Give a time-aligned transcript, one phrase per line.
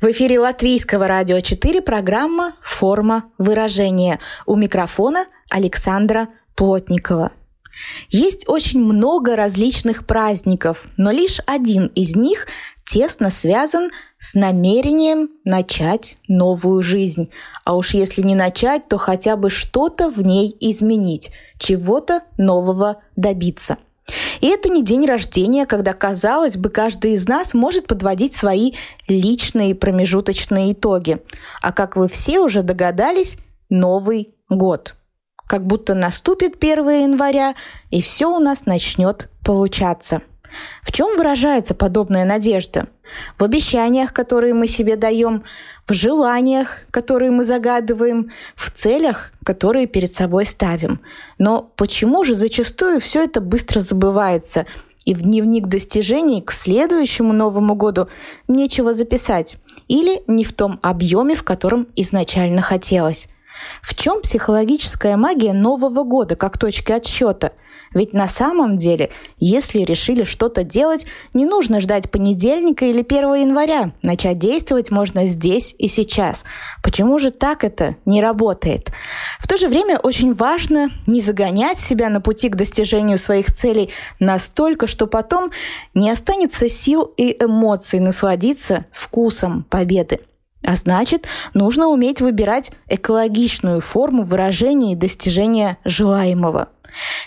[0.00, 4.20] В эфире Латвийского радио 4 программа «Форма выражения».
[4.46, 7.32] У микрофона Александра Плотникова.
[8.08, 12.46] Есть очень много различных праздников, но лишь один из них
[12.86, 13.90] тесно связан
[14.20, 17.30] с намерением начать новую жизнь.
[17.64, 23.78] А уж если не начать, то хотя бы что-то в ней изменить, чего-то нового добиться–
[24.40, 28.72] и это не день рождения, когда, казалось бы, каждый из нас может подводить свои
[29.06, 31.18] личные промежуточные итоги.
[31.62, 33.36] А как вы все уже догадались,
[33.70, 34.94] Новый год.
[35.46, 37.54] Как будто наступит 1 января,
[37.90, 40.22] и все у нас начнет получаться.
[40.82, 42.86] В чем выражается подобная надежда?
[43.38, 45.44] В обещаниях, которые мы себе даем,
[45.86, 51.00] в желаниях, которые мы загадываем, в целях, которые перед собой ставим.
[51.38, 54.66] Но почему же зачастую все это быстро забывается,
[55.04, 58.08] и в дневник достижений к следующему Новому году
[58.46, 59.56] нечего записать
[59.88, 63.28] или не в том объеме, в котором изначально хотелось?
[63.82, 67.52] В чем психологическая магия Нового года как точки отсчета–
[67.94, 73.92] ведь на самом деле, если решили что-то делать, не нужно ждать понедельника или 1 января.
[74.02, 76.44] Начать действовать можно здесь и сейчас.
[76.82, 78.90] Почему же так это не работает?
[79.40, 83.90] В то же время очень важно не загонять себя на пути к достижению своих целей
[84.18, 85.50] настолько, что потом
[85.94, 90.20] не останется сил и эмоций насладиться вкусом победы.
[90.62, 96.68] А значит, нужно уметь выбирать экологичную форму выражения и достижения желаемого–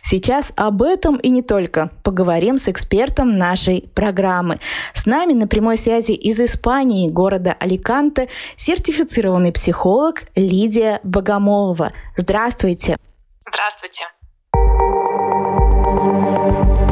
[0.03, 4.59] Сейчас об этом и не только поговорим с экспертом нашей программы.
[4.93, 11.93] С нами на прямой связи из Испании, города Аликанте, сертифицированный психолог Лидия Богомолова.
[12.17, 12.97] Здравствуйте.
[13.47, 14.05] Здравствуйте.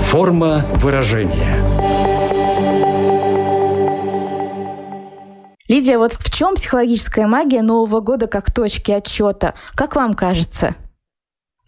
[0.09, 1.55] Форма выражения.
[5.69, 9.53] Лидия, вот в чем психологическая магия Нового года как точки отчета?
[9.75, 10.75] Как вам кажется?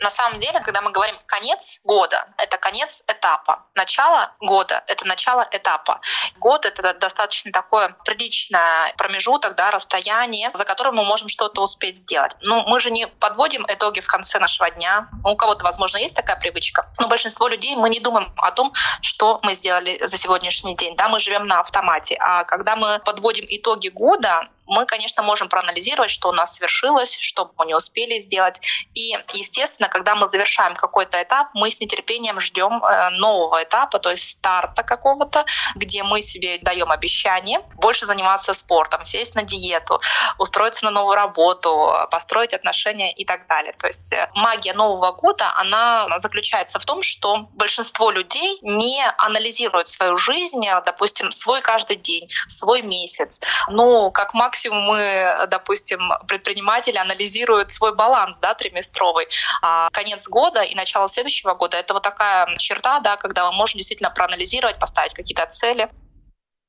[0.02, 3.66] На самом деле, когда мы говорим конец года, это конец этапа.
[3.76, 6.02] Начало года— это начало этапа.
[6.38, 12.36] Год— это достаточно такое приличное промежуток, да, расстояние, за которым мы можем что-то успеть сделать.
[12.42, 15.08] Но мы же не подводим итоги в конце нашего дня.
[15.24, 19.40] У кого-то, возможно, есть такая привычка, но большинство людей мы не думаем о том, что
[19.44, 20.96] мы сделали за сегодняшний день.
[20.96, 22.18] Да, мы живем на автомате.
[22.20, 27.52] А когда мы подводим итоги года, мы, конечно, можем проанализировать, что у нас свершилось, что
[27.58, 28.62] мы не успели сделать.
[28.94, 34.12] И, естественно, когда мы завершаем какой-то этап, мы с нетерпением ждем э, нового этапа, то
[34.12, 35.46] есть старта какого-то,
[35.76, 40.00] где мы себе даем обещание больше заниматься спортом, сесть на диету,
[40.38, 43.74] устроиться на новую работу, построить отношения и так далее.
[43.78, 49.90] То есть э, магия Нового года, она заключается в том, что большинство людей не анализируют
[49.90, 53.42] свою жизнь, допустим, свой каждый день, свой месяц.
[53.68, 59.28] Но как максимум мы, допустим, предприниматели анализируют свой баланс, да, триместровый.
[59.62, 63.78] А конец года и начало следующего года— это вот такая черта, да, когда мы можем
[63.78, 65.90] действительно проанализировать, поставить какие-то цели.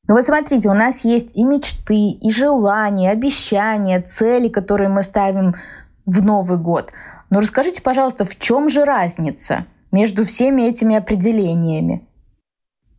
[0.08, 5.54] Ну вот смотрите, у нас есть и мечты, и желания, обещания, цели, которые мы ставим
[6.06, 6.90] в Новый год.
[7.30, 12.06] Но расскажите, пожалуйста, в чем же разница между всеми этими определениями?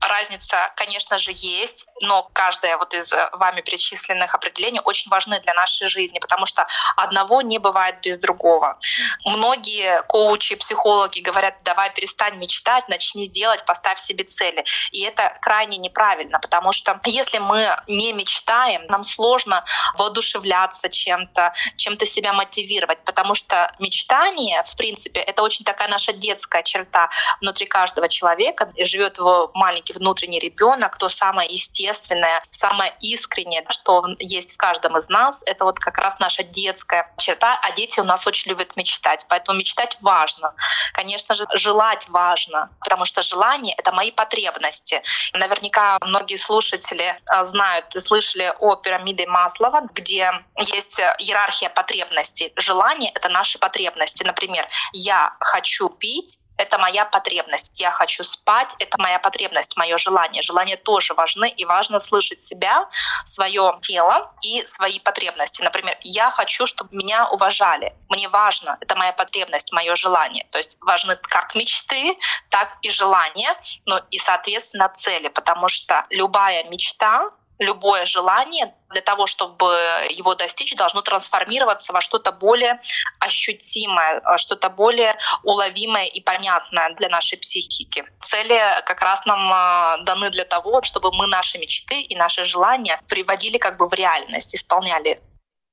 [0.09, 5.53] Разница, конечно же, есть, но каждое вот из э, вами перечисленных определений очень важны для
[5.53, 8.77] нашей жизни, потому что одного не бывает без другого.
[9.25, 14.65] Многие коучи, психологи говорят, давай перестань мечтать, начни делать, поставь себе цели.
[14.91, 19.63] И это крайне неправильно, потому что если мы не мечтаем, нам сложно
[19.97, 26.63] воодушевляться чем-то, чем-то себя мотивировать, потому что мечтание, в принципе, это очень такая наша детская
[26.63, 33.65] черта внутри каждого человека, и живет его маленький внутренний ребенок, то самое естественное, самое искреннее,
[33.69, 37.99] что есть в каждом из нас, это вот как раз наша детская черта, а дети
[37.99, 40.53] у нас очень любят мечтать, поэтому мечтать важно.
[40.93, 45.01] Конечно же, желать важно, потому что желание— это мои потребности.
[45.33, 52.53] Наверняка многие слушатели э, знают слышали о пирамиде Маслова, где есть иерархия потребностей.
[52.55, 54.23] Желание— это наши потребности.
[54.23, 57.79] Например, я хочу пить, это моя потребность.
[57.79, 60.41] Я хочу спать, это моя потребность, мое желание.
[60.41, 62.89] Желания тоже важны, и важно слышать себя,
[63.25, 65.61] свое тело и свои потребности.
[65.61, 67.93] Например, я хочу, чтобы меня уважали.
[68.09, 70.45] Мне важно, это моя потребность, мое желание.
[70.51, 72.15] То есть важны как мечты,
[72.49, 73.55] так и желания,
[73.85, 77.29] ну и, соответственно, цели, потому что любая мечта
[77.59, 79.65] любое желание для того, чтобы
[80.09, 82.79] его достичь, должно трансформироваться во что-то более
[83.19, 88.05] ощутимое, что-то более уловимое и понятное для нашей психики.
[88.21, 92.99] Цели как раз нам а, даны для того, чтобы мы наши мечты и наши желания
[93.07, 95.19] приводили как бы в реальность, исполняли.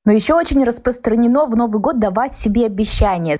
[0.04, 3.38] Но еще очень распространено в Новый год давать себе обещания.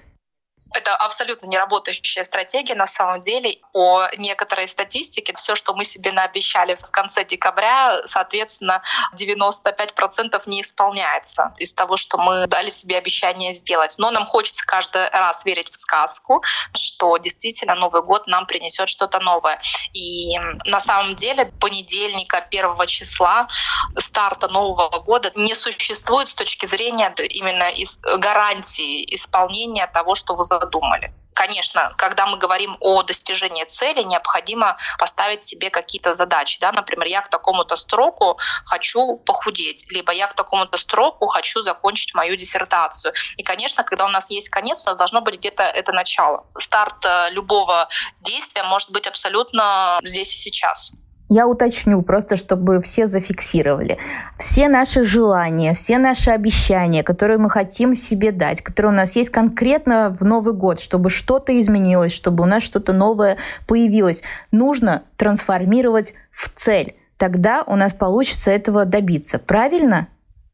[0.73, 3.59] Это абсолютно не работающая стратегия на самом деле.
[3.73, 8.83] По некоторой статистике, все, что мы себе наобещали в конце декабря, соответственно,
[9.17, 13.95] 95% не исполняется из того, что мы дали себе обещание сделать.
[13.99, 16.43] Но нам хочется каждый раз верить в сказку,
[16.75, 19.59] что действительно Новый год нам принесет что-то новое.
[19.93, 23.49] И на самом деле понедельника, первого числа,
[23.97, 30.45] старта Нового года не существует с точки зрения именно из гарантии исполнения того, что вы
[30.61, 31.13] задумали.
[31.35, 36.61] Конечно, когда мы говорим о достижении цели, необходимо поставить себе какие-то задачи.
[36.61, 36.71] Да?
[36.73, 42.37] Например, я к такому-то сроку хочу похудеть, либо я к такому-то сроку хочу закончить мою
[42.37, 43.15] диссертацию.
[43.39, 46.45] И, конечно, когда у нас есть конец, у нас должно быть где-то это начало.
[46.59, 47.89] Старт э, любого
[48.21, 50.93] действия может быть абсолютно здесь и сейчас.
[51.33, 53.99] Я уточню, просто чтобы все зафиксировали.
[54.37, 59.31] Все наши желания, все наши обещания, которые мы хотим себе дать, которые у нас есть
[59.31, 63.37] конкретно в Новый год, чтобы что-то изменилось, чтобы у нас что-то новое
[63.69, 66.97] появилось, нужно трансформировать в цель.
[67.17, 69.39] Тогда у нас получится этого добиться.
[69.39, 70.09] Правильно?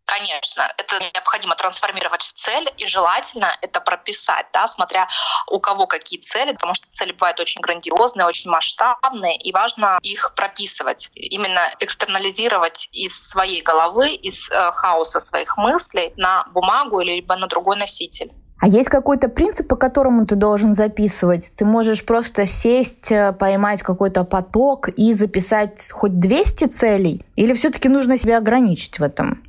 [0.07, 5.09] Конечно, это необходимо трансформировать в цель, и желательно это прописать, да, смотря
[5.51, 10.33] у кого какие цели, потому что цели бывают очень грандиозные, очень масштабные, и важно их
[10.37, 17.35] прописывать, именно экстернализировать из своей головы, из э, хаоса своих мыслей на бумагу или либо
[17.35, 18.31] на другой носитель.
[18.59, 21.53] А есть какой-то принцип, по которому ты должен записывать?
[21.57, 27.25] Ты можешь просто сесть, э, поймать какой-то поток и записать хоть 200 целей?
[27.35, 29.46] Или все-таки нужно себя ограничить в этом?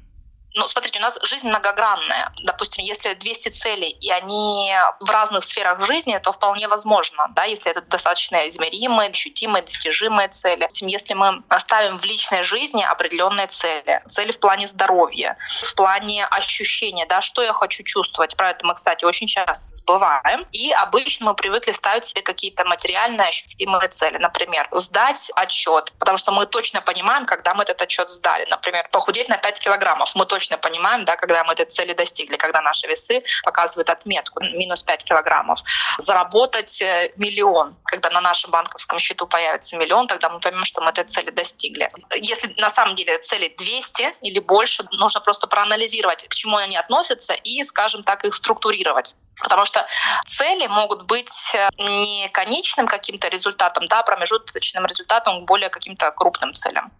[0.57, 2.33] Ну, смотрите, у нас жизнь многогранная.
[2.44, 7.69] Допустим, если 200 целей, и они в разных сферах жизни, то вполне возможно, да, если
[7.69, 10.68] это достаточно измеримые, ощутимые, достижимые цели.
[10.81, 17.06] Если мы оставим в личной жизни определенные цели, цели в плане здоровья, в плане ощущения,
[17.06, 18.36] да, что я хочу чувствовать.
[18.36, 20.48] Про это мы, кстати, очень часто забываем.
[20.51, 24.18] И обычно мы привыкли ставить себе какие-то материальные ощутимые цели.
[24.18, 28.48] Например, сдать отчет, потому что мы точно понимаем, когда мы этот отчет сдали.
[28.50, 30.15] Например, похудеть на 5 килограммов.
[30.15, 34.44] Мы точно точно понимаем, да, когда мы этой цели достигли, когда наши весы показывают отметку
[34.44, 35.59] минус 5 килограммов.
[35.97, 40.89] Заработать э, миллион, когда на нашем банковском счету появится миллион, тогда мы поймем, что мы
[40.89, 41.88] этой цели достигли.
[42.15, 47.33] Если на самом деле цели 200 или больше, нужно просто проанализировать, к чему они относятся
[47.33, 49.15] и, скажем так, их структурировать.
[49.41, 49.85] Потому что
[50.27, 56.53] цели могут быть э, не конечным каким-то результатом, да, промежуточным результатом к более каким-то крупным
[56.53, 56.91] целям.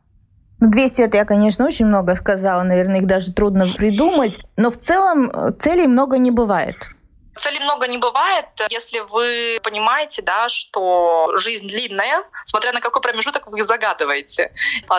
[0.60, 4.78] Ну, 200 это я, конечно, очень много сказала, наверное, их даже трудно придумать, но в
[4.78, 6.90] целом э, целей много не бывает.
[7.38, 13.48] Целей много не бывает, если вы понимаете, да, что жизнь длинная, смотря на какой промежуток
[13.48, 14.54] вы загадываете.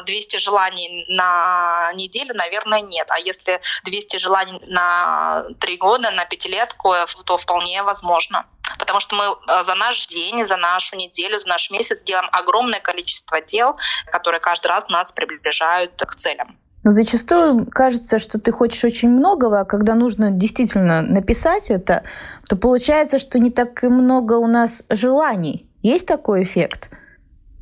[0.05, 3.09] 200 желаний на неделю, наверное, нет.
[3.11, 8.47] А если 200 желаний на три года, на пятилетку, то вполне возможно.
[8.79, 12.81] Потому что мы э, за наш день, за нашу неделю, за наш месяц делаем огромное
[12.81, 16.59] количество дел, которые каждый раз нас приближают к целям.
[16.85, 22.05] Но зачастую кажется, что ты хочешь очень многого, а когда нужно действительно написать это,
[22.49, 25.69] то получается, что не так и много у нас желаний.
[25.83, 26.89] Есть такой эффект?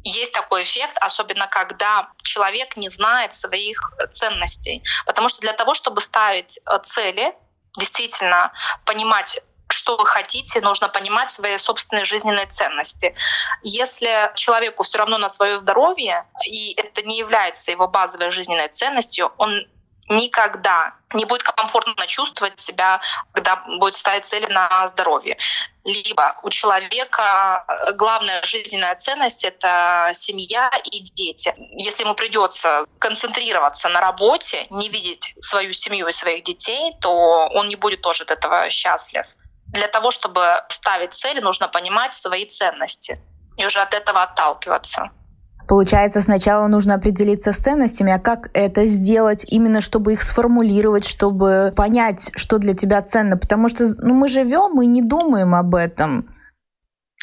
[0.04, 4.82] Есть такой эффект, особенно когда человек не знает своих ценностей.
[5.04, 7.32] Потому что для того, чтобы ставить э, цели,
[7.76, 8.52] действительно
[8.84, 13.14] понимать, что вы хотите, нужно понимать свои собственные жизненные ценности.
[13.62, 19.32] Если человеку все равно на свое здоровье, и это не является его базовой жизненной ценностью,
[19.38, 19.66] он
[20.08, 23.00] никогда не будет комфортно чувствовать себя,
[23.32, 25.36] когда будет ставить цели на здоровье.
[25.84, 31.52] Либо у человека главная жизненная ценность— это семья и дети.
[31.78, 37.68] Если ему придется концентрироваться на работе, не видеть свою семью и своих детей, то он
[37.68, 39.26] не будет тоже от этого счастлив.
[39.68, 43.18] Для того, чтобы ставить цели, нужно понимать свои ценности
[43.56, 45.10] и уже от этого отталкиваться.
[45.68, 51.72] Получается, сначала нужно определиться с ценностями, а как это сделать, именно чтобы их сформулировать, чтобы
[51.76, 53.36] понять, что для тебя ценно.
[53.36, 56.35] Потому что ну, мы живем и не думаем об этом.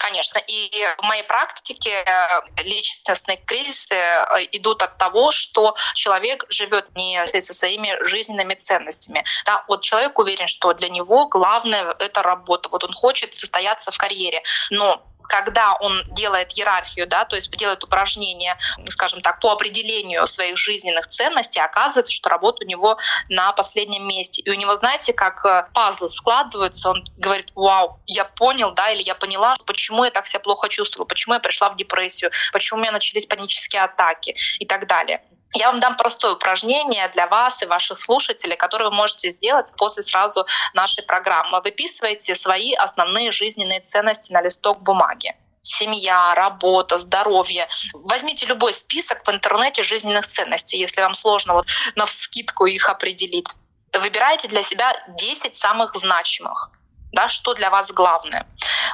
[0.03, 0.37] Конечно.
[0.39, 7.25] И в моей практике э, личностные кризисы э, идут от того, что человек живет не
[7.25, 9.23] со своими жизненными ценностями.
[9.45, 12.67] Да, вот человек уверен, что для него главное— это работа.
[12.67, 14.43] Вот он хочет состояться в карьере.
[14.71, 20.57] Но когда он делает иерархию, да, то есть делает упражнения, скажем так, по определению своих
[20.57, 22.97] жизненных ценностей, оказывается, что работа у него
[23.29, 24.41] на последнем месте.
[24.41, 29.03] И у него, знаете, как э, пазлы складываются, он говорит, вау, я понял, да, или
[29.03, 32.81] я поняла, почему я так себя плохо чувствовала, почему я пришла в депрессию, почему у
[32.81, 35.21] меня начались панические атаки и так далее.
[35.53, 40.01] Я вам дам простое упражнение для вас и ваших слушателей, которое вы можете сделать после
[40.01, 41.61] сразу нашей программы.
[41.61, 45.33] Выписывайте свои основные жизненные ценности на листок бумаги
[45.65, 47.67] семья, работа, здоровье.
[47.93, 53.47] Возьмите любой список в интернете жизненных ценностей, если вам сложно вот на вскидку их определить.
[53.93, 56.69] Выбирайте для себя 10 самых значимых
[57.13, 58.45] да, что для вас главное.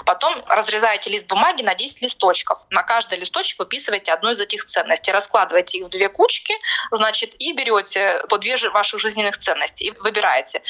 [0.06, 2.60] Потом разрезаете лист бумаги на 10 листочков.
[2.70, 6.54] На каждый листочек выписываете одну из этих ценностей, раскладываете их в две кучки,
[6.92, 10.62] значит, и берете по две ваших жизненных ценностей и выбираете,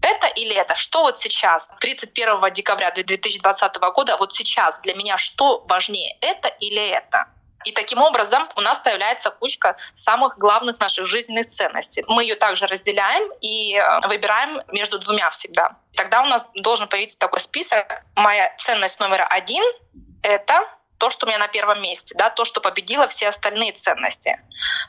[0.00, 0.74] это или это?
[0.74, 6.88] Что вот сейчас, 31 декабря 2020 года, вот сейчас для меня что важнее, это или
[6.88, 7.26] это?
[7.64, 12.04] И таким образом у нас появляется кучка самых главных наших жизненных ценностей.
[12.08, 15.76] Мы ее также разделяем и э, выбираем между двумя всегда.
[15.96, 18.02] Тогда у нас должен появиться такой список.
[18.16, 19.62] Моя ценность номер один—
[20.22, 20.68] это
[20.98, 24.40] то, что у меня на первом месте, да, то, что победило все остальные ценности.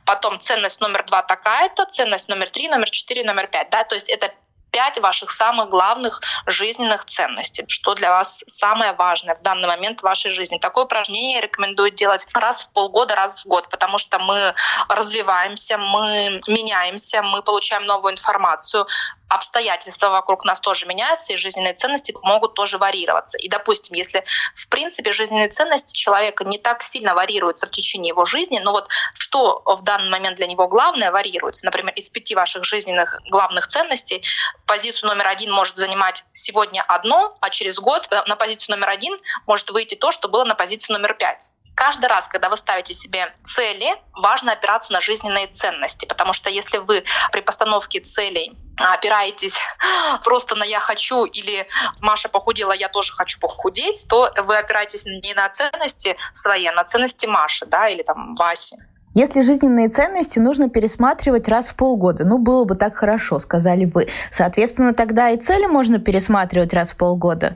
[0.05, 4.07] Потом ценность номер два такая-то, ценность номер три, номер четыре, номер пять, да, то есть
[4.07, 4.31] это
[4.75, 10.03] пять ваших самых главных жизненных ценностей, что для вас самое важное в данный момент в
[10.03, 10.57] вашей жизни.
[10.57, 14.53] Такое упражнение рекомендую делать раз в полгода, раз в год, потому что мы
[14.89, 18.85] развиваемся, мы меняемся, мы получаем новую информацию,
[19.27, 23.37] обстоятельства вокруг нас тоже меняются, и жизненные ценности могут тоже варьироваться.
[23.37, 28.25] И, допустим, если в принципе жизненные ценности человека не так сильно варьируются в течение его
[28.25, 31.65] жизни, но вот что в данный момент для него главное варьируется.
[31.65, 34.23] Например, из пяти ваших жизненных главных ценностей
[34.65, 39.69] позицию номер один может занимать сегодня одно, а через год на позицию номер один может
[39.69, 41.51] выйти то, что было на позицию номер пять.
[41.75, 46.77] Каждый раз, когда вы ставите себе цели, важно опираться на жизненные ценности, потому что если
[46.77, 47.03] вы
[47.33, 49.59] при постановке целей опираетесь
[50.23, 51.67] просто на «я хочу» или
[51.99, 56.85] «Маша похудела, я тоже хочу похудеть», то вы опираетесь не на ценности свои, а на
[56.85, 58.77] ценности Маши да, или там Васи.
[59.15, 64.07] Если жизненные ценности нужно пересматривать раз в полгода, ну, было бы так хорошо, сказали бы.
[64.29, 67.55] Соответственно, тогда и цели можно пересматривать раз в полгода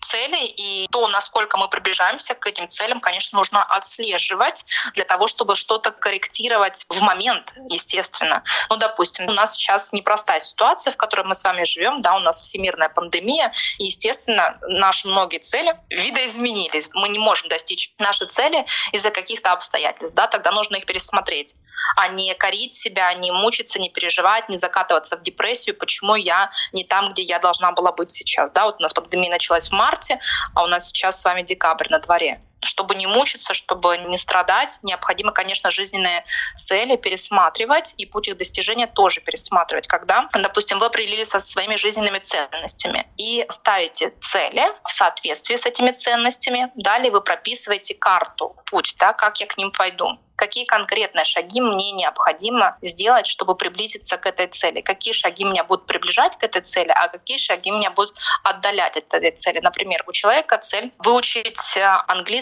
[0.00, 4.64] цели, и то, насколько мы приближаемся к этим целям, конечно, нужно отслеживать
[4.94, 8.42] для того, чтобы что-то корректировать в момент, естественно.
[8.68, 12.20] Ну, допустим, у нас сейчас непростая ситуация, в которой мы с вами живем, да, у
[12.20, 16.90] нас всемирная пандемия, и, естественно, наши многие цели видоизменились.
[16.94, 21.54] Мы не можем достичь наши цели из-за каких-то обстоятельств, да, тогда нужно их пересмотреть,
[21.96, 26.84] а не корить себя, не мучиться, не переживать, не закатываться в депрессию, почему я не
[26.84, 28.50] там, где я должна была быть сейчас.
[28.52, 30.20] Да, вот у нас пандемия началась в марте,
[30.54, 32.40] а у нас сейчас с вами декабрь на дворе.
[32.62, 36.24] Чтобы не мучиться, чтобы не страдать, необходимо, конечно, жизненные
[36.56, 39.86] цели пересматривать и путь их достижения тоже пересматривать.
[39.86, 45.92] Когда, допустим, вы определились со своими жизненными ценностями и ставите цели в соответствии с этими
[45.92, 51.60] ценностями, далее вы прописываете карту, путь, да, как я к ним пойду какие конкретные шаги
[51.60, 56.62] мне необходимо сделать, чтобы приблизиться к этой цели, какие шаги меня будут приближать к этой
[56.62, 59.60] цели, а какие шаги меня будут отдалять от этой цели.
[59.60, 61.84] Например, у человека цель выучить э,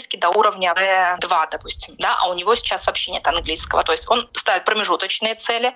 [0.08, 3.82] английский до уровня B2, допустим, да, а у него сейчас вообще нет английского.
[3.84, 5.74] То есть он ставит промежуточные цели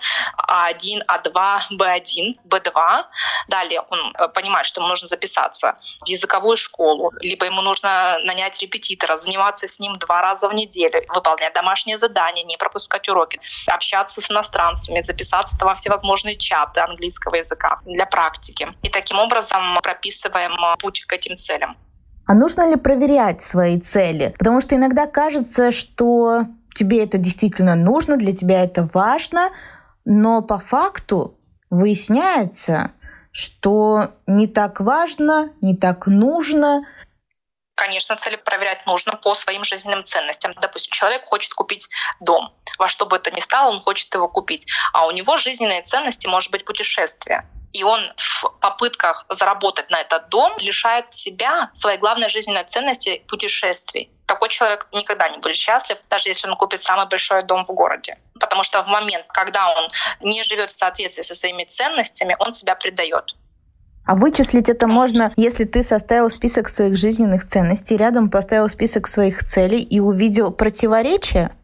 [0.49, 3.05] А1, А2, B1, B2.
[3.49, 8.63] Далее он э, понимает, что ему нужно записаться в языковую школу, либо ему нужно нанять
[8.63, 14.21] репетитора, заниматься с ним два раза в неделю, выполнять домашние задания, не пропускать уроки, общаться
[14.21, 18.69] с иностранцами, записаться во всевозможные чаты английского языка для практики.
[18.83, 21.77] И таким образом прописываем путь к этим целям.
[22.27, 24.35] А нужно ли проверять свои цели?
[24.39, 29.51] Потому что иногда кажется, что тебе это действительно нужно, для тебя это важно,
[30.05, 31.39] но по факту
[31.71, 32.93] выясняется,
[33.33, 36.85] что не так важно, не так нужно,
[37.83, 40.55] конечно, цели проверять нужно по своим жизненным ценностям.
[40.61, 41.89] Допустим, человек хочет купить
[42.21, 42.55] дом.
[42.79, 44.67] Во что бы это ни стало, он хочет его купить.
[44.93, 47.45] А у него жизненные ценности может быть путешествие.
[47.73, 54.11] И он в попытках заработать на этот дом лишает себя своей главной жизненной ценности путешествий.
[54.27, 58.19] Такой человек никогда не будет счастлив, даже если он купит самый большой дом в городе.
[58.39, 62.75] Потому что в момент, когда он не живет в соответствии со своими ценностями, он себя
[62.75, 63.35] предает.
[64.05, 69.45] А вычислить это можно, если ты составил список своих жизненных ценностей, рядом поставил список своих
[69.45, 71.57] целей и увидел противоречия?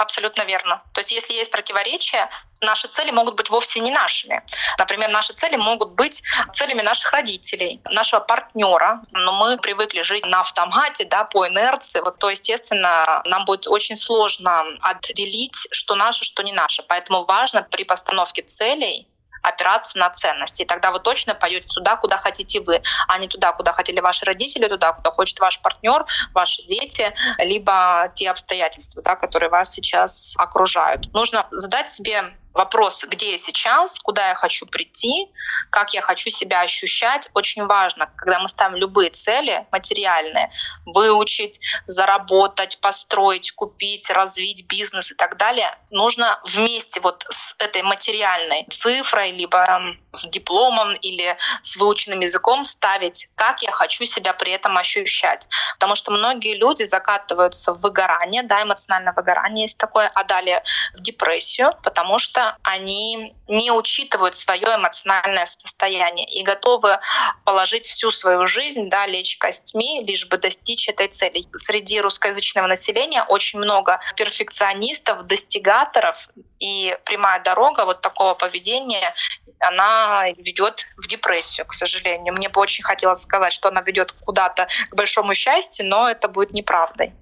[0.00, 0.82] Абсолютно верно.
[0.92, 2.28] То есть если есть противоречия,
[2.64, 4.42] наши цели могут быть вовсе не нашими.
[4.78, 10.40] Например, наши цели могут быть целями наших родителей, нашего партнера, но мы привыкли жить на
[10.40, 16.42] автомате, да, по инерции, вот, то, естественно, нам будет очень сложно отделить, что наше, что
[16.42, 16.82] не наше.
[16.82, 19.08] Поэтому важно при постановке целей
[19.44, 20.62] опираться на ценности.
[20.62, 24.24] И тогда вы точно пойдете туда, куда хотите вы, а не туда, куда хотели ваши
[24.24, 30.34] родители, туда, куда хочет ваш партнер, ваши дети, либо те обстоятельства, да, которые вас сейчас
[30.38, 31.12] окружают.
[31.12, 35.30] Нужно задать себе вопрос, где я сейчас, куда я хочу прийти,
[35.70, 40.50] как я хочу себя ощущать, очень важно, когда мы ставим любые цели материальные,
[40.86, 48.66] выучить, заработать, построить, купить, развить бизнес и так далее, нужно вместе вот с этой материальной
[48.70, 54.78] цифрой, либо с дипломом или с выученным языком ставить, как я хочу себя при этом
[54.78, 55.48] ощущать.
[55.74, 60.62] Потому что многие люди закатываются в выгорание, да, эмоциональное выгорание есть такое, а далее
[60.94, 66.98] в депрессию, потому что они не учитывают свое эмоциональное состояние и готовы
[67.44, 71.44] положить всю свою жизнь, да, лечь костьми, лишь бы достичь этой цели.
[71.52, 79.14] Среди русскоязычного населения очень много перфекционистов, достигаторов, и прямая дорога вот такого поведения,
[79.60, 82.32] она ведет в депрессию, к сожалению.
[82.34, 86.52] Мне бы очень хотелось сказать, что она ведет куда-то к большому счастью, но это будет
[86.52, 87.12] неправдой.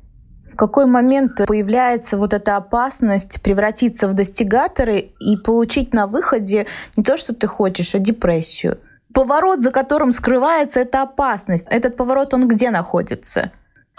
[0.53, 6.67] В какой момент появляется вот эта опасность превратиться в достигаторы и получить на выходе
[6.97, 8.79] не то, что ты хочешь, а депрессию?
[9.15, 13.51] Поворот, за которым скрывается эта опасность, этот поворот, он где находится?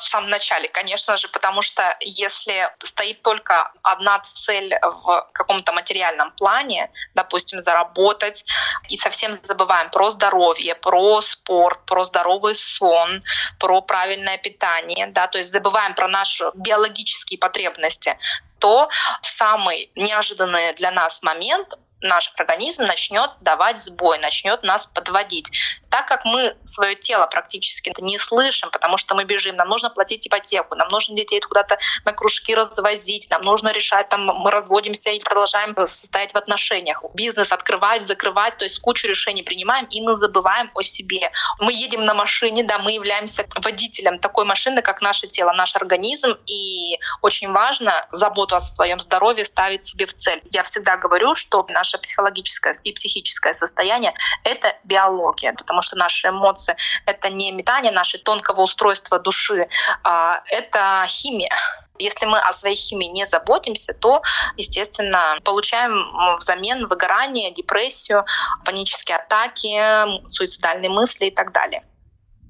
[0.03, 6.31] В самом начале, конечно же, потому что если стоит только одна цель в каком-то материальном
[6.31, 8.45] плане, допустим, заработать,
[8.89, 13.21] и совсем забываем про здоровье, про спорт, про здоровый сон,
[13.59, 18.17] про правильное питание, да, то есть забываем про наши биологические потребности,
[18.59, 18.89] то
[19.21, 25.49] в самый неожиданный для нас момент наш организм начнет давать сбой, начнет нас подводить.
[25.89, 30.27] Так как мы свое тело практически не слышим, потому что мы бежим, нам нужно платить
[30.27, 35.19] ипотеку, нам нужно детей куда-то на кружки развозить, нам нужно решать, там мы разводимся и
[35.19, 40.71] продолжаем состоять в отношениях, бизнес открывать, закрывать, то есть кучу решений принимаем, и мы забываем
[40.73, 41.31] о себе.
[41.59, 46.35] Мы едем на машине, да, мы являемся водителем такой машины, как наше тело, наш организм,
[46.47, 50.41] и очень важно заботу о своем здоровье ставить себе в цель.
[50.51, 56.27] Я всегда говорю, что наш наше психологическое и психическое состояние— это биология, потому что наши
[56.27, 56.75] эмоции—
[57.05, 59.67] это не метание нашей тонкого устройства души,
[60.03, 61.55] а это химия.
[61.99, 64.21] Если мы о своей химии не заботимся, то,
[64.57, 65.93] естественно, получаем
[66.37, 68.25] взамен выгорание, депрессию,
[68.65, 71.83] панические атаки, суицидальные мысли и так далее.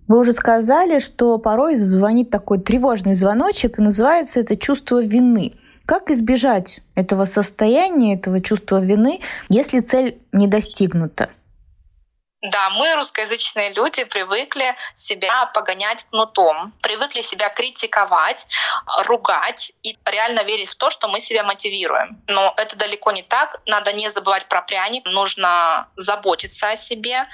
[0.08, 5.54] Вы уже сказали, что порой звонит такой тревожный звоночек, и называется это чувство вины.
[5.86, 9.20] Как избежать этого состояния, этого чувства вины,
[9.50, 11.30] если цель не достигнута?
[12.44, 18.48] Да, мы, русскоязычные люди, привыкли себя погонять кнутом, привыкли себя критиковать,
[19.06, 22.22] ругать и реально верить в то, что мы себя мотивируем.
[22.28, 23.62] Но это далеко не так.
[23.66, 25.06] Надо не забывать про пряник.
[25.06, 27.28] Нужно заботиться о себе,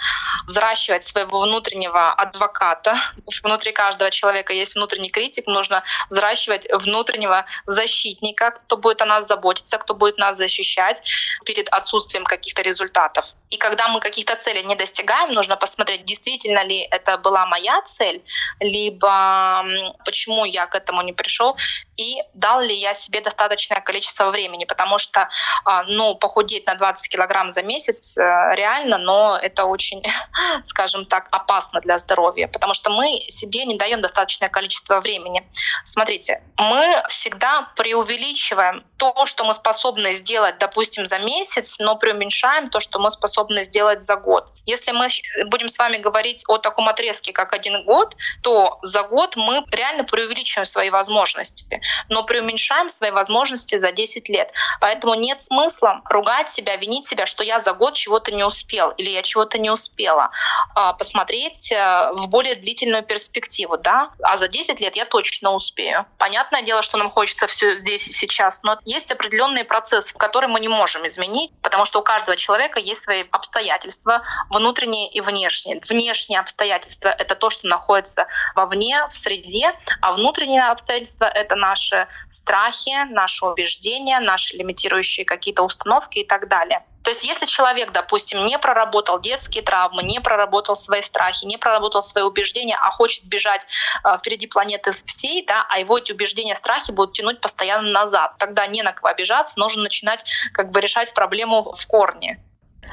[0.46, 2.94] взращивать своего внутреннего адвоката.
[3.42, 5.48] Внутри каждого человека есть внутренний критик.
[5.48, 11.02] Нужно взращивать внутреннего защитника, кто будет о нас заботиться, кто будет нас защищать
[11.46, 13.26] перед отсутствием каких-то результатов.
[13.50, 17.82] И когда мы каких-то целей не достигаем, достигаем, нужно посмотреть, действительно ли это была моя
[17.84, 18.22] цель,
[18.60, 19.64] либо
[20.06, 21.58] почему я к этому не пришел,
[21.98, 25.30] и дал ли я себе достаточное количество времени, потому что,
[25.66, 28.22] а, ну, похудеть на 20 килограмм за месяц э,
[28.56, 30.04] реально, но это очень,
[30.64, 35.46] скажем так, опасно для здоровья, потому что мы себе не даем достаточное количество времени.
[35.84, 42.80] Смотрите, мы всегда преувеличиваем то, что мы способны сделать, допустим, за месяц, но преуменьшаем то,
[42.80, 44.48] что мы способны сделать за год.
[44.66, 45.08] Если мы
[45.46, 50.04] будем с вами говорить о таком отрезке, как один год, то за год мы реально
[50.04, 54.52] преувеличиваем свои возможности но преуменьшаем свои возможности за 10 лет.
[54.82, 59.10] Поэтому нет смысла ругать себя, винить себя, что я за год чего-то не успел или
[59.10, 60.32] я чего-то не успела.
[60.76, 66.06] А, посмотреть э, в более длительную перспективу, да, а за 10 лет я точно успею.
[66.18, 70.60] Понятное дело, что нам хочется все здесь и сейчас, но есть определенные процессы, которые мы
[70.60, 75.80] не можем изменить, потому что у каждого человека есть свои обстоятельства, внутренние внутренние и внешние.
[75.90, 83.06] Внешние обстоятельства— это то, что находится вовне, в среде, а внутренние обстоятельства— это наши страхи,
[83.12, 86.86] наши убеждения, наши лимитирующие какие-то установки и так далее.
[87.04, 92.04] То есть если человек, допустим, не проработал детские травмы, не проработал свои страхи, не проработал
[92.04, 93.66] свои убеждения, а хочет бежать
[94.04, 98.68] э, впереди планеты всей, да, а его эти убеждения, страхи будут тянуть постоянно назад, тогда
[98.68, 102.44] не на кого обижаться, нужно начинать как бы решать проблему в корне.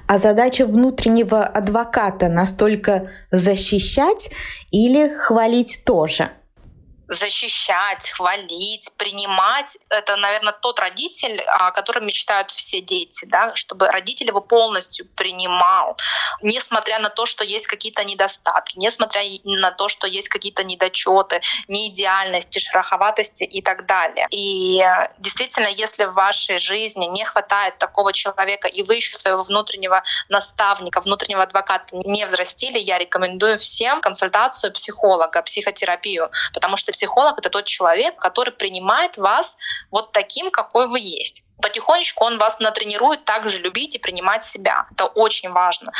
[0.07, 4.31] А задача внутреннего адвоката настолько защищать
[4.71, 6.31] или хвалить тоже?
[7.09, 9.79] Защищать, хвалить, принимать.
[9.89, 15.97] Это, наверное, тот родитель, о котором мечтают все дети, да, чтобы родитель его полностью принимал,
[16.43, 22.59] несмотря на то, что есть какие-то недостатки, несмотря на то, что есть какие-то недочеты, неидеальности,
[22.59, 24.27] шероховатости и так далее.
[24.31, 24.83] И
[25.19, 31.01] действительно, если в вашей жизни не хватает такого человека, и вы еще своего внутреннего наставника,
[31.01, 37.67] внутреннего адвоката не взрастили, я рекомендую всем консультацию психолога, психотерапию, потому что психолог— это тот
[37.67, 39.59] человек, который принимает вас
[39.91, 44.87] вот таким, какой вы есть потихонечку он вас натренирует также любить и принимать себя.
[44.93, 45.93] Это очень важно.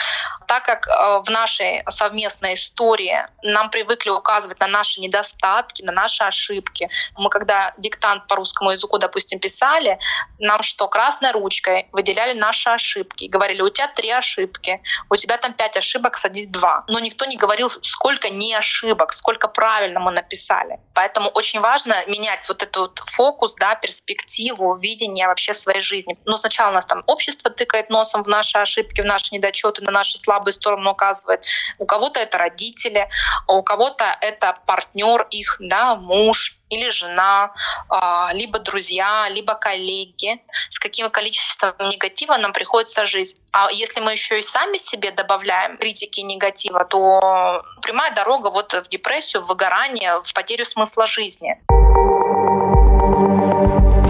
[0.47, 6.25] Так как э, в нашей совместной истории нам привыкли указывать на наши недостатки, на наши
[6.25, 6.91] ошибки.
[7.17, 9.99] Мы когда диктант по русскому языку, допустим, писали,
[10.39, 13.25] нам что, красной ручкой выделяли наши ошибки.
[13.25, 16.85] Говорили, у тебя три ошибки, у тебя там пять ошибок, садись два.
[16.89, 20.79] Но никто не говорил, сколько не ошибок, сколько правильно мы написали.
[20.95, 26.19] Поэтому очень важно менять вот этот фокус, да, перспективу, видение вообще своей жизни.
[26.25, 30.19] Но сначала нас там общество тыкает носом в наши ошибки, в наши недочеты, на наши
[30.19, 31.45] слабые стороны указывает.
[31.79, 33.09] У кого-то это родители,
[33.47, 37.53] а у кого-то это партнер их, да, муж, или жена,
[37.89, 43.37] а, либо друзья, либо коллеги, с каким количеством негатива нам приходится жить.
[43.53, 48.73] А если мы еще и сами себе добавляем критики и негатива, то прямая дорога вот
[48.75, 51.61] в депрессию, в выгорание, в потерю смысла жизни.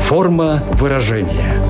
[0.07, 1.61] Форма выражения.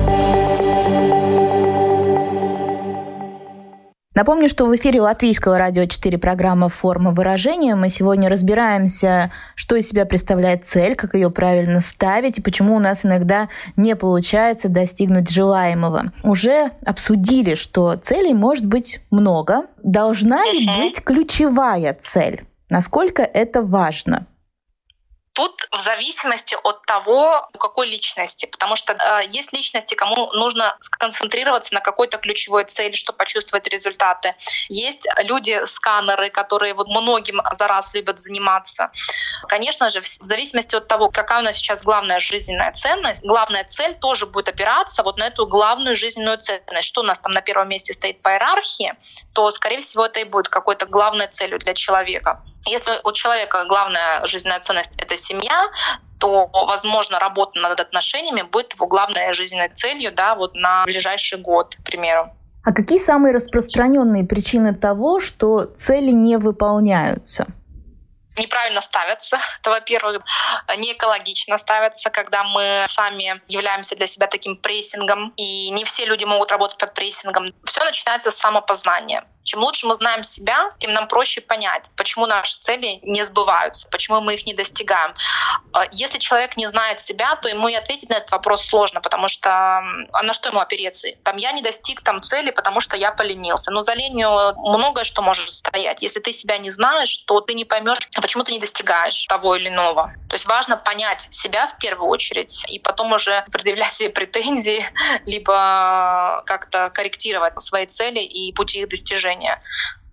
[4.13, 7.73] Напомню, что в эфире Латвийского радио 4 программа «Форма выражения».
[7.73, 12.79] Мы сегодня разбираемся, что из себя представляет цель, как ее правильно ставить и почему у
[12.79, 16.11] нас иногда не получается достигнуть желаемого.
[16.23, 19.63] Уже обсудили, что целей может быть много.
[19.81, 22.43] Должна ли быть ключевая цель?
[22.69, 24.27] Насколько это важно?
[25.37, 30.75] Тут в зависимости от того, у какой личности, потому что э, есть личности, кому нужно
[30.79, 34.33] сконцентрироваться на какой-то ключевой цели, чтобы почувствовать результаты.
[34.67, 38.89] Есть люди-сканеры, которые вот многим за раз любят заниматься.
[39.47, 43.93] Конечно же, в зависимости от того, какая у нас сейчас главная жизненная ценность, главная цель
[43.93, 46.87] тоже будет опираться вот на эту главную жизненную ценность.
[46.87, 48.95] Что у нас там на первом месте стоит по иерархии,
[49.33, 52.41] то, скорее всего, это и будет какой-то главной целью для человека.
[52.67, 55.67] Если у человека главная жизненная ценность— это семья,
[56.19, 61.75] то, возможно, работа над отношениями будет его главной жизненной целью да, вот на ближайший год,
[61.75, 62.31] к примеру.
[62.63, 67.47] А какие самые распространенные причины того, что цели не выполняются?
[68.37, 69.39] Неправильно ставятся.
[69.59, 70.21] Это, во-первых,
[70.77, 76.23] не экологично ставятся, когда мы сами являемся для себя таким прессингом, и не все люди
[76.23, 77.53] могут работать под прессингом.
[77.65, 79.23] Все начинается с самопознания.
[79.47, 84.19] Чем лучше мы знаем себя, тем нам проще понять, почему наши цели не сбываются, почему
[84.19, 85.13] мы их не достигаем.
[85.71, 89.29] А если человек не знает себя, то ему и ответить на этот вопрос сложно, потому
[89.29, 91.07] что а на что ему опереться?
[91.23, 93.71] Там я не достиг там цели, потому что я поленился.
[93.71, 96.01] Но за ленью многое что может стоять.
[96.01, 99.69] Если ты себя не знаешь, то ты не поймешь, почему ты не достигаешь того или
[99.69, 100.11] иного.
[100.27, 104.85] То есть важно понять себя в первую очередь и потом уже предъявлять себе претензии,
[105.25, 109.61] либо как-то корректировать свои цели и пути их достижения.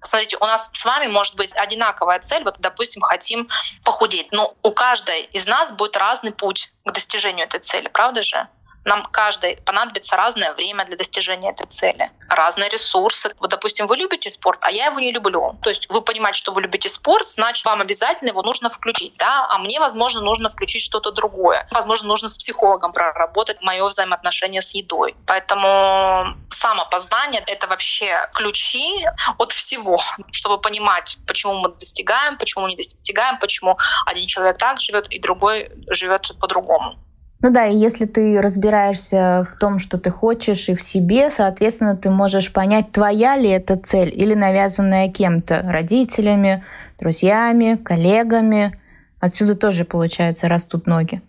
[0.04, 2.44] Смотрите, у нас с вами может быть одинаковая цель.
[2.44, 3.48] Вот, допустим, хотим
[3.82, 4.30] похудеть.
[4.30, 8.46] Но у каждой из нас будет разный путь к достижению этой цели, правда же?
[8.84, 13.34] Нам каждой понадобится разное время для достижения этой цели, разные ресурсы.
[13.38, 15.56] Вот, допустим, вы любите спорт, а я его не люблю.
[15.62, 19.46] То есть вы понимаете, что вы любите спорт, значит, вам обязательно его нужно включить, да,
[19.48, 21.66] а мне, возможно, нужно включить что-то другое.
[21.72, 25.16] Возможно, нужно с психологом проработать мое взаимоотношение с едой.
[25.26, 29.04] Поэтому самопознание— это вообще ключи
[29.38, 35.08] от всего, чтобы понимать, почему мы достигаем, почему не достигаем, почему один человек так живет
[35.08, 36.98] и другой живет по-другому.
[37.40, 41.96] Ну да, и если ты разбираешься в том, что ты хочешь, и в себе, соответственно,
[41.96, 46.64] ты можешь понять, твоя ли это цель или навязанная кем-то, родителями,
[46.98, 48.80] друзьями, коллегами.
[49.20, 51.20] Отсюда тоже, получается, растут ноги.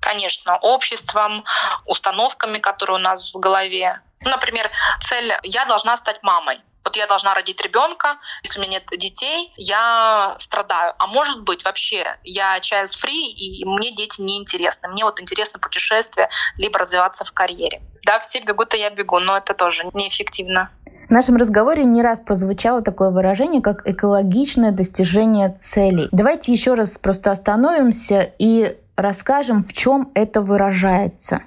[0.00, 1.44] Конечно, обществом,
[1.86, 4.00] установками, которые у нас в голове.
[4.24, 6.58] Например, цель «я должна стать мамой».
[6.88, 10.94] Вот я должна родить ребенка, если у меня нет детей, я страдаю.
[10.98, 14.88] А может быть, вообще, я child-free, и мне дети не интересны.
[14.88, 17.82] Мне вот интересно путешествие, либо развиваться в карьере.
[18.04, 20.70] Да, все бегут, и я бегу, но это тоже неэффективно.
[21.08, 26.08] В нашем разговоре не раз прозвучало такое выражение, как экологичное достижение целей.
[26.10, 31.42] Давайте еще раз просто остановимся и расскажем, в чем это выражается.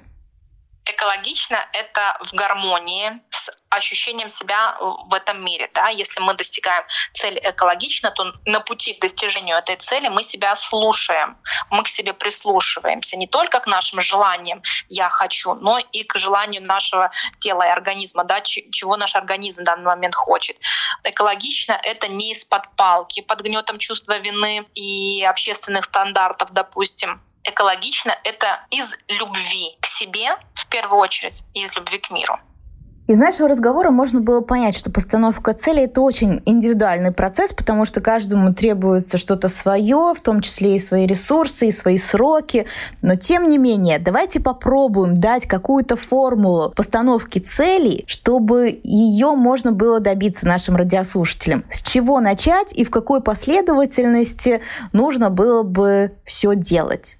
[1.02, 5.68] Экологично— это в гармонии с ощущением себя в этом мире.
[5.74, 5.88] Да?
[5.88, 11.36] Если мы достигаем цели экологично, то на пути к достижению этой цели мы себя слушаем,
[11.70, 16.62] мы к себе прислушиваемся не только к нашим желаниям «я хочу», но и к желанию
[16.62, 17.10] нашего
[17.40, 20.56] тела и организма, да, чего наш организм в данный момент хочет.
[21.02, 28.60] Экологично— это не из-под палки, под гнетом чувства вины и общественных стандартов, допустим, экологично— это
[28.70, 32.38] из любви к себе в первую очередь из любви к миру.
[33.08, 38.00] Из нашего разговора можно было понять, что постановка цели— это очень индивидуальный процесс, потому что
[38.00, 42.66] каждому требуется что-то свое, в том числе и свои ресурсы, и свои сроки.
[43.02, 49.98] Но тем не менее, давайте попробуем дать какую-то формулу постановки целей, чтобы ее можно было
[49.98, 51.64] добиться нашим радиослушателям.
[51.72, 57.18] С чего начать и в какой последовательности нужно было бы все делать?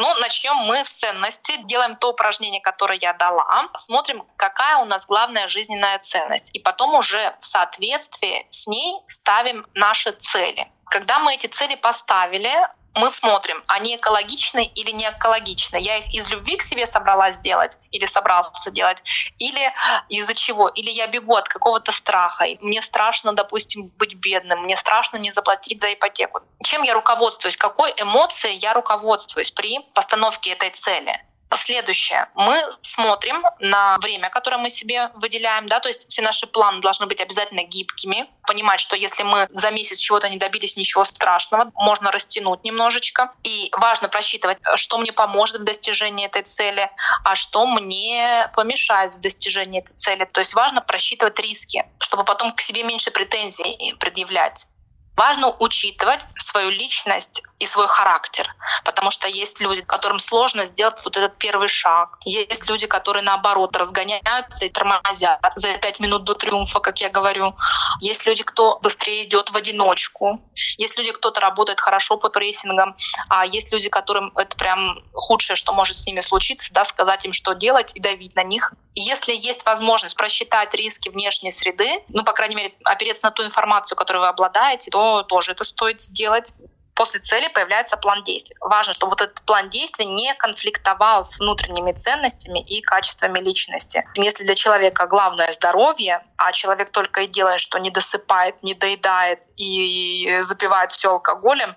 [0.00, 1.58] Ну, начнем мы с ценности.
[1.64, 3.68] Делаем то упражнение, которое я дала.
[3.76, 6.54] Смотрим, какая у нас главная жизненная ценность.
[6.54, 10.66] И потом уже в соответствии с ней ставим наши цели.
[10.86, 12.50] Когда мы эти цели поставили,
[12.94, 15.76] мы смотрим, они экологичны или не экологичны.
[15.76, 19.02] Я их из любви к себе собралась сделать или собрался делать,
[19.38, 19.72] или
[20.08, 20.68] из-за чего?
[20.68, 22.46] Или я бегу от какого-то страха.
[22.60, 26.40] Мне страшно, допустим, быть бедным, мне страшно не заплатить за ипотеку.
[26.64, 27.56] Чем я руководствуюсь?
[27.56, 31.20] Какой эмоцией я руководствуюсь при постановке этой цели?
[31.52, 32.28] Следующее.
[32.36, 37.06] Мы смотрим на время, которое мы себе выделяем, да, то есть все наши планы должны
[37.06, 42.12] быть обязательно гибкими, понимать, что если мы за месяц чего-то не добились, ничего страшного, можно
[42.12, 43.32] растянуть немножечко.
[43.42, 46.88] И важно просчитывать, что мне поможет в достижении этой цели,
[47.24, 50.28] а что мне помешает в достижении этой цели.
[50.32, 54.66] То есть важно просчитывать риски, чтобы потом к себе меньше претензий предъявлять.
[55.20, 58.48] Важно учитывать свою личность и свой характер,
[58.86, 62.16] потому что есть люди, которым сложно сделать вот этот первый шаг.
[62.24, 67.54] Есть люди, которые наоборот разгоняются и тормозят за пять минут до триумфа, как я говорю.
[68.00, 70.40] Есть люди, кто быстрее идет в одиночку.
[70.78, 72.96] Есть люди, кто-то работает хорошо по прессингам,
[73.28, 77.34] а есть люди, которым это прям худшее, что может с ними случиться, да, сказать им,
[77.34, 78.72] что делать и давить на них.
[78.94, 83.98] Если есть возможность просчитать риски внешней среды, ну, по крайней мере, опереться на ту информацию,
[83.98, 86.54] которой вы обладаете, то тоже это стоит сделать.
[87.00, 88.54] После цели появляется план действий.
[88.60, 94.06] Важно, чтобы вот этот план действий не конфликтовал с внутренними ценностями и качествами личности.
[94.16, 99.40] Если для человека главное здоровье, а человек только и делает, что не досыпает, не доедает
[99.56, 101.74] и запивает все алкоголем,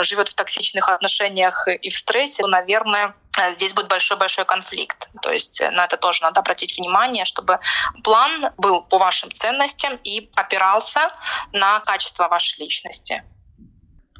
[0.00, 3.14] живет в токсичных отношениях и в стрессе, то, наверное,
[3.52, 5.08] здесь будет большой-большой конфликт.
[5.22, 7.60] То есть на это тоже надо обратить внимание, чтобы
[8.02, 11.12] план был по вашим ценностям и опирался
[11.52, 13.22] на качество вашей личности.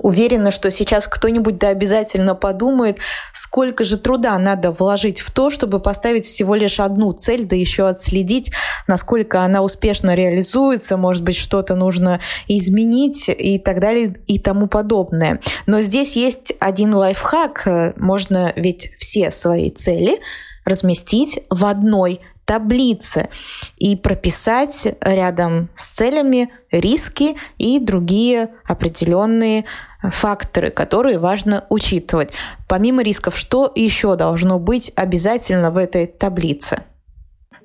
[0.05, 2.99] Уверена, что сейчас кто-нибудь да обязательно подумает,
[3.33, 7.89] сколько же труда надо вложить в то, чтобы поставить всего лишь одну цель, да еще
[7.89, 8.53] отследить,
[8.87, 15.41] насколько она успешно реализуется, может быть, что-то нужно изменить и так далее и тому подобное.
[15.65, 17.95] Но здесь есть один лайфхак.
[17.97, 20.19] Можно ведь все свои цели
[20.67, 23.29] разместить в одной таблице
[23.77, 29.65] и прописать рядом с целями риски и другие определенные
[30.03, 32.31] факторы, которые важно учитывать.
[32.69, 36.83] Помимо рисков, что еще должно быть обязательно в этой таблице?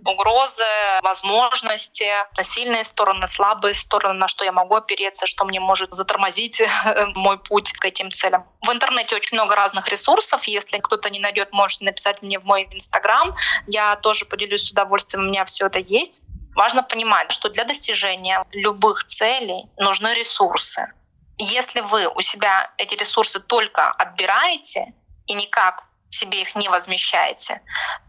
[0.06, 0.64] Угрозы,
[1.02, 2.10] возможности,
[2.42, 6.62] сильные стороны, слабые стороны, на что я могу опереться, что мне может затормозить
[7.16, 8.46] мой путь к этим целям.
[8.62, 10.44] В интернете очень много разных ресурсов.
[10.46, 13.36] Если кто-то не найдет, можете написать мне в мой инстаграм.
[13.68, 16.22] Я тоже поделюсь с удовольствием, у меня все это есть.
[16.56, 20.92] Важно понимать, что для достижения любых целей нужны ресурсы.
[21.38, 24.94] Если вы у себя эти ресурсы только отбираете
[25.26, 27.62] и никак себе их не возмещаете,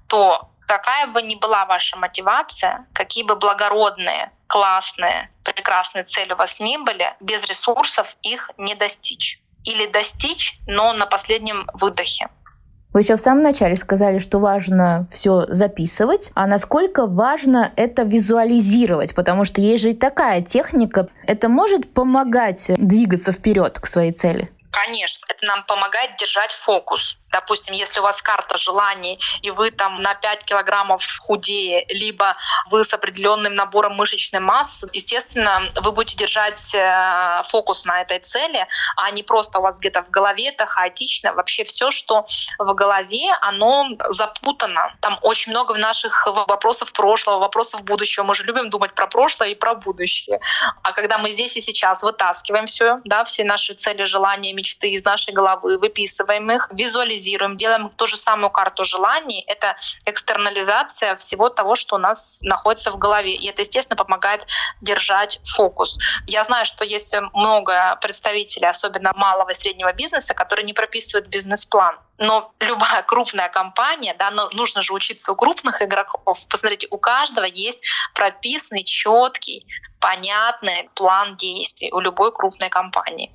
[0.08, 6.60] то какая бы ни была ваша мотивация, какие бы благородные, классные, прекрасные цели у вас
[6.60, 9.42] ни были, без ресурсов их не достичь.
[9.64, 12.28] Или достичь, но на последнем выдохе.
[12.92, 19.16] Вы еще в самом начале сказали, что важно все записывать, а насколько важно это визуализировать,
[19.16, 21.08] потому что есть же и такая техника.
[21.26, 24.52] Это может помогать двигаться вперед к своей цели?
[24.84, 27.18] Конечно, это нам помогает держать фокус.
[27.30, 32.36] Допустим, если у вас карта желаний, и вы там на 5 килограммов худее, либо
[32.70, 38.66] вы с определенным набором мышечной массы, естественно, вы будете держать э, фокус на этой цели,
[38.96, 41.34] а не просто у вас где-то в голове это хаотично.
[41.34, 42.26] Вообще все, что
[42.58, 44.92] в голове, оно запутано.
[45.00, 48.24] Там очень много наших вопросов прошлого, вопросов будущего.
[48.24, 50.40] Мы же любим думать про прошлое и про будущее.
[50.82, 55.04] А когда мы здесь и сейчас вытаскиваем все, да, все наши цели, желания, мечты из
[55.04, 59.44] нашей головы, выписываем их, визуализируем, делаем ту же самую карту желаний.
[59.46, 63.34] Это экстернализация всего того, что у нас находится в голове.
[63.34, 64.46] И это, естественно, помогает
[64.80, 65.98] держать фокус.
[66.26, 71.98] Я знаю, что есть много представителей, особенно малого и среднего бизнеса, которые не прописывают бизнес-план.
[72.18, 76.46] Но любая крупная компания, да, но нужно же учиться у крупных игроков.
[76.48, 77.82] Посмотрите, у каждого есть
[78.14, 79.62] прописанный четкий,
[80.00, 83.34] понятный план действий у любой крупной компании.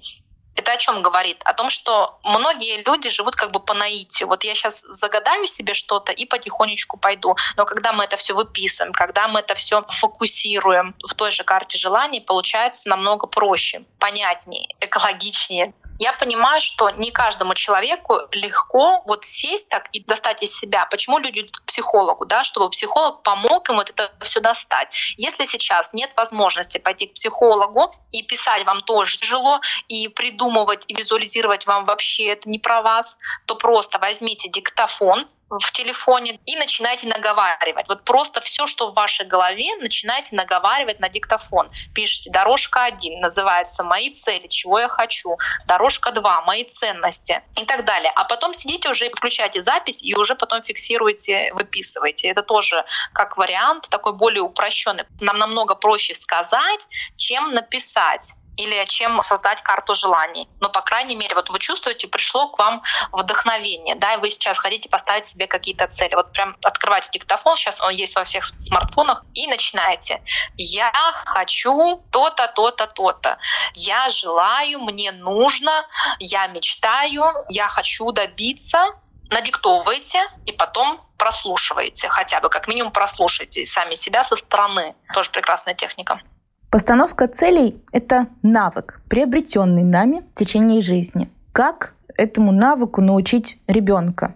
[0.66, 1.44] Это о чем говорит?
[1.46, 4.28] О том, что многие люди живут как бы по наитию.
[4.28, 7.36] Вот я сейчас загадаю себе что-то и потихонечку пойду.
[7.56, 11.78] Но когда мы это все выписываем, когда мы это все фокусируем в той же карте
[11.78, 19.70] желаний, получается намного проще, понятнее, экологичнее я понимаю, что не каждому человеку легко вот сесть
[19.70, 20.86] так и достать из себя.
[20.86, 25.16] Почему люди идут к психологу, да, чтобы психолог помог им вот это все достать.
[25.18, 30.94] Если сейчас нет возможности пойти к психологу и писать вам тоже тяжело, и придумывать, и
[30.94, 37.08] визуализировать вам вообще это не про вас, то просто возьмите диктофон, в телефоне и начинайте
[37.08, 37.88] наговаривать.
[37.88, 41.72] Вот просто все, что в вашей голове, начинайте наговаривать на диктофон.
[41.94, 47.86] Пишите дорожка 1, называется «Мои цели», «Чего я хочу», дорожка 2, «Мои ценности» и так
[47.86, 48.12] далее.
[48.16, 52.30] А потом сидите уже, включайте запись и уже потом фиксируете, выписываете.
[52.30, 55.06] Это тоже как вариант такой более упрощенный.
[55.22, 60.48] Нам намного проще сказать, чем написать или чем создать карту желаний.
[60.60, 64.58] Но, по крайней мере, вот вы чувствуете, пришло к вам вдохновение, да, и вы сейчас
[64.58, 66.16] хотите поставить себе какие-то цели.
[66.16, 70.22] Вот прям открывайте диктофон, сейчас он есть во всех смартфонах, и начинаете.
[70.58, 70.92] Я
[71.26, 73.38] хочу то-то, то-то, то-то.
[73.74, 75.88] Я желаю, мне нужно,
[76.20, 78.86] я мечтаю, я хочу добиться,
[79.30, 84.96] надиктовывайте и потом прослушивайте, хотя бы как минимум прослушайте сами себя со стороны.
[85.14, 86.22] Тоже прекрасная техника.
[86.72, 91.30] Постановка целей– это навык, приобретенный нами в течение жизни.
[91.54, 94.36] Как этому навыку научить ребенка?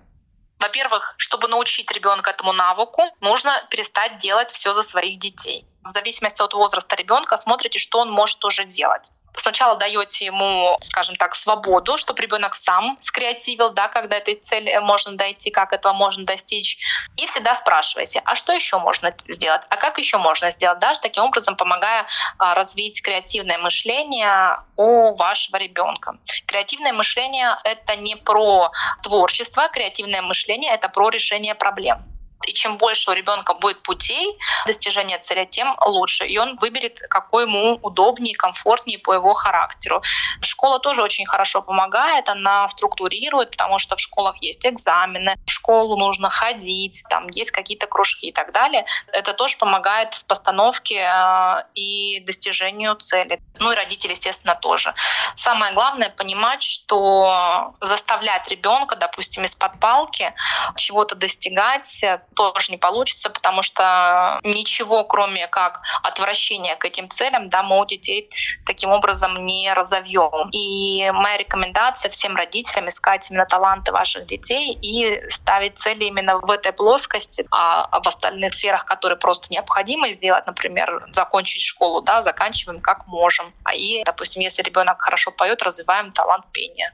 [0.59, 5.65] Во-первых, чтобы научить ребенка этому навыку, нужно перестать делать все за своих детей.
[5.83, 11.15] В зависимости от возраста ребенка смотрите, что он может уже делать сначала даете ему, скажем
[11.15, 16.25] так, свободу, чтобы ребенок сам скреативил, да, когда этой цели можно дойти, как этого можно
[16.25, 16.77] достичь.
[17.17, 21.23] И всегда спрашиваете, а что еще можно сделать, а как еще можно сделать, даже таким
[21.23, 26.15] образом помогая а, развить креативное мышление у вашего ребенка.
[26.45, 28.71] Креативное мышление— это не про
[29.03, 32.03] творчество, креативное мышление— это про решение проблем.
[32.47, 36.25] И чем больше у ребенка будет путей достижения цели, тем лучше.
[36.25, 40.01] И он выберет, какой ему удобнее, комфортнее по его характеру.
[40.41, 45.97] Школа тоже очень хорошо помогает, она структурирует, потому что в школах есть экзамены, в школу
[45.97, 48.85] нужно ходить, там есть какие-то кружки и так далее.
[49.11, 53.39] Это тоже помогает в постановке э, и достижению цели.
[53.59, 54.93] Ну и родители, естественно, тоже.
[55.35, 60.33] Самое главное понимать, что заставлять ребенка, допустим, из-под палки
[60.75, 62.03] чего-то достигать,
[62.35, 67.85] тоже не получится, потому что ничего, кроме как отвращения к этим целям, да, мы у
[67.85, 68.29] детей
[68.65, 70.49] таким образом не разовьем.
[70.51, 76.49] И моя рекомендация всем родителям искать именно таланты ваших детей и ставить цели именно в
[76.49, 82.81] этой плоскости, а в остальных сферах, которые просто необходимо сделать, например, закончить школу, да, заканчиваем
[82.81, 83.53] как можем.
[83.63, 86.93] А и, допустим, если ребенок хорошо поет, развиваем талант пения.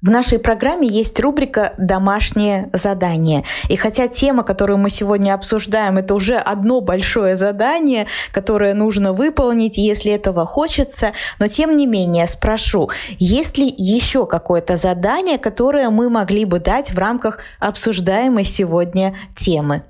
[0.00, 3.42] В нашей программе есть рубрика «Домашнее задание».
[3.68, 9.76] И хотя тема, которую мы сегодня обсуждаем, это уже одно большое задание, которое нужно выполнить,
[9.76, 16.10] если этого хочется, но тем не менее спрошу, есть ли еще какое-то задание, которое мы
[16.10, 19.82] могли бы дать в рамках обсуждаемой сегодня темы?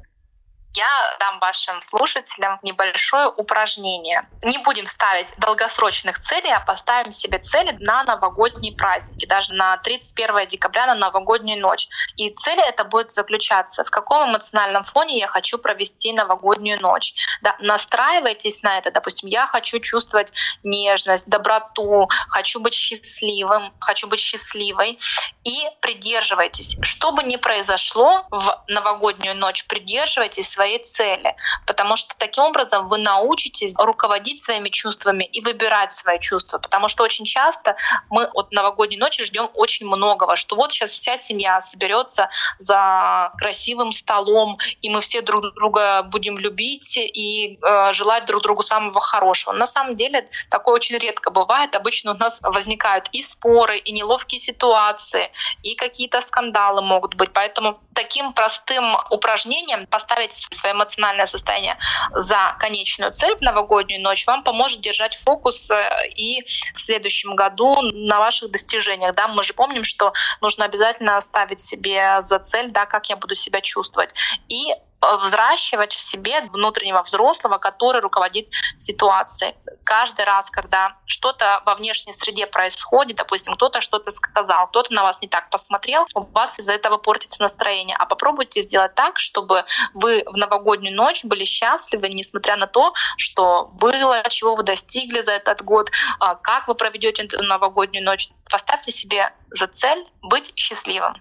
[0.78, 4.28] Я дам вашим слушателям небольшое упражнение.
[4.42, 10.46] Не будем ставить долгосрочных целей, а поставим себе цели на новогодние праздники, даже на 31
[10.46, 11.88] декабря, на новогоднюю ночь.
[12.16, 17.14] И цель это будет заключаться, в каком эмоциональном фоне я хочу провести новогоднюю ночь.
[17.42, 18.92] Да, настраивайтесь на это.
[18.92, 25.00] Допустим, я хочу чувствовать нежность, доброту, хочу быть счастливым, хочу быть счастливой.
[25.42, 26.76] И придерживайтесь.
[26.82, 31.34] Что бы ни произошло в новогоднюю ночь, придерживайтесь своей своей цели,
[31.66, 37.04] потому что таким образом вы научитесь руководить своими чувствами и выбирать свои чувства, потому что
[37.04, 37.76] очень часто
[38.10, 43.92] мы от новогодней ночи ждем очень многого, что вот сейчас вся семья соберется за красивым
[43.92, 49.54] столом, и мы все друг друга будем любить и э, желать друг другу самого хорошего.
[49.54, 51.76] На самом деле такое очень редко бывает.
[51.76, 55.30] Обычно у нас возникают и споры, и неловкие ситуации,
[55.62, 57.32] и какие-то скандалы могут быть.
[57.32, 61.78] Поэтому таким простым упражнением поставить свое эмоциональное состояние
[62.14, 67.80] за конечную цель в новогоднюю ночь вам поможет держать фокус э, и в следующем году
[67.82, 69.14] на ваших достижениях.
[69.14, 73.34] Да, мы же помним, что нужно обязательно ставить себе за цель, да, как я буду
[73.34, 74.14] себя чувствовать.
[74.48, 79.54] И взращивать в себе внутреннего взрослого, который руководит ситуацией.
[79.84, 85.22] Каждый раз, когда что-то во внешней среде происходит, допустим, кто-то что-то сказал, кто-то на вас
[85.22, 87.96] не так посмотрел, у вас из-за этого портится настроение.
[87.96, 93.70] А попробуйте сделать так, чтобы вы в новогоднюю ночь были счастливы, несмотря на то, что
[93.74, 98.28] было, чего вы достигли за этот год, а, как вы проведете новогоднюю ночь.
[98.50, 101.14] Поставьте себе за цель быть счастливым.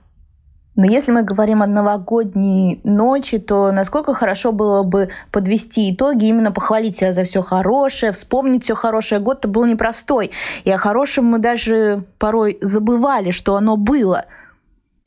[0.78, 6.52] Но если мы говорим о новогодней ночи, то насколько хорошо было бы подвести итоги, именно
[6.52, 9.20] похвалить себя за все хорошее, вспомнить все хорошее.
[9.20, 10.32] Год-то был непростой.
[10.64, 14.26] И о хорошем мы даже порой забывали, что оно было–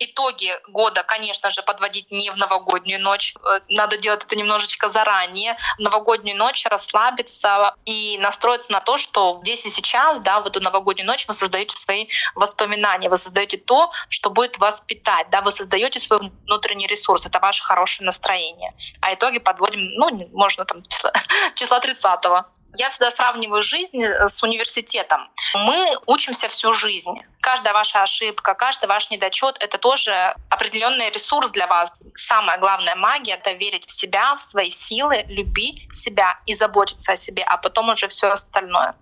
[0.00, 3.34] итоги года, конечно же, подводить не в новогоднюю ночь.
[3.44, 5.56] Э, надо делать это немножечко заранее.
[5.76, 10.60] В новогоднюю ночь расслабиться и настроиться на то, что здесь и сейчас, да, в эту
[10.60, 15.52] новогоднюю ночь вы создаете свои воспоминания, вы создаете то, что будет вас питать, да, вы
[15.52, 18.74] создаете свой внутренний ресурс, это ваше хорошее настроение.
[19.00, 21.12] А итоги подводим, ну, можно там числа,
[21.54, 22.44] числа 30 -го.
[22.76, 25.28] Я всегда сравниваю жизнь э, с университетом.
[25.54, 27.14] Мы учимся всю жизнь.
[27.40, 31.92] Каждая ваша ошибка, каждый ваш недочет— это тоже определенный ресурс для вас.
[32.14, 37.16] Самая главная магия— это верить в себя, в свои силы, любить себя и заботиться о
[37.16, 38.94] себе, а потом уже все остальное.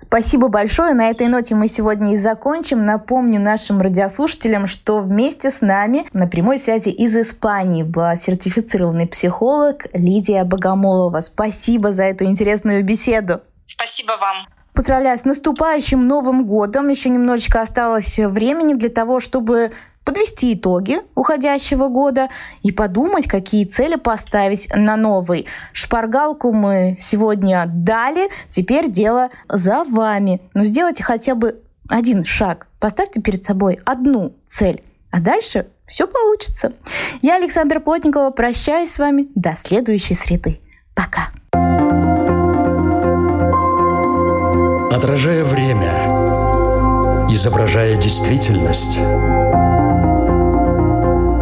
[0.00, 0.94] Спасибо большое.
[0.94, 2.84] На этой ноте мы сегодня и закончим.
[2.84, 9.86] Напомню нашим радиослушателям, что вместе с нами на прямой связи из Испании была сертифицированный психолог
[9.92, 11.20] Лидия Богомолова.
[11.20, 13.42] Спасибо за эту интересную беседу.
[13.64, 14.46] Спасибо вам.
[14.72, 16.88] Поздравляю с наступающим Новым годом.
[16.88, 19.72] Еще немножечко осталось времени для того, чтобы
[20.10, 22.30] подвести итоги уходящего года
[22.64, 25.46] и подумать, какие цели поставить на новый.
[25.72, 30.40] Шпаргалку мы сегодня дали, теперь дело за вами.
[30.52, 32.66] Но сделайте хотя бы один шаг.
[32.80, 34.82] Поставьте перед собой одну цель,
[35.12, 36.72] а дальше все получится.
[37.22, 40.58] Я, Александра Плотникова, прощаюсь с вами до следующей среды.
[40.96, 41.30] Пока.
[44.92, 45.92] Отражая время,
[47.30, 48.98] изображая действительность,